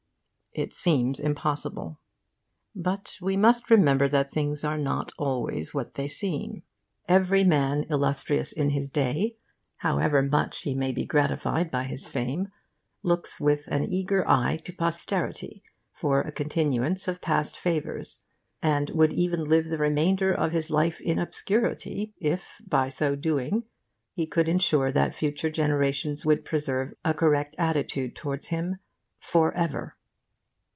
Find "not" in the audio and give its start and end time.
4.77-5.13